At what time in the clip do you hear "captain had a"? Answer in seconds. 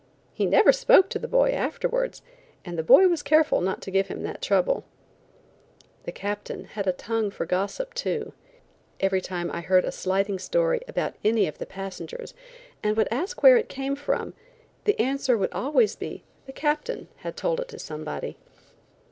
6.11-6.91